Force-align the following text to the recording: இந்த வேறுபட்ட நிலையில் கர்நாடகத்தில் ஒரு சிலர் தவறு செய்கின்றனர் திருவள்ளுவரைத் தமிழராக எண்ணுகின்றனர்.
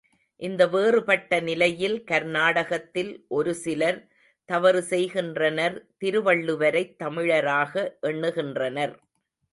இந்த 0.39 0.67
வேறுபட்ட 0.67 1.39
நிலையில் 1.39 1.97
கர்நாடகத்தில் 2.03 3.11
ஒரு 3.29 3.53
சிலர் 3.55 3.99
தவறு 4.49 4.81
செய்கின்றனர் 4.83 5.77
திருவள்ளுவரைத் 5.97 6.95
தமிழராக 7.03 7.73
எண்ணுகின்றனர். 8.07 8.95